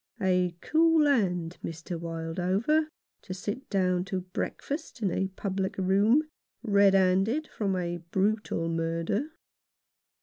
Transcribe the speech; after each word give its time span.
A 0.19 0.55
cool 0.61 1.05
hand, 1.05 1.59
Mr. 1.63 1.95
Wildover, 1.95 2.87
to 3.21 3.33
sit 3.35 3.69
down 3.69 4.03
to 4.05 4.21
breakfast 4.21 5.03
in 5.03 5.11
a 5.11 5.27
public 5.27 5.77
room, 5.77 6.23
red 6.63 6.95
handed 6.95 7.47
from 7.47 7.75
a 7.75 7.97
brutal 8.09 8.67
murder. 8.67 9.27